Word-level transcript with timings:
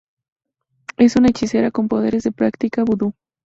Es 0.97 1.15
una 1.15 1.27
hechicera 1.27 1.69
con 1.69 1.87
poderes 1.87 2.23
de 2.23 2.31
práctica 2.31 2.83
vudú. 2.83 3.13